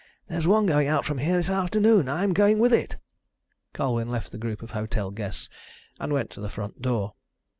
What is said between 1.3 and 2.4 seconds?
this afternoon. I'm